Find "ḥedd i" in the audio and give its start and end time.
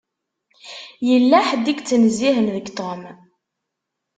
1.47-1.73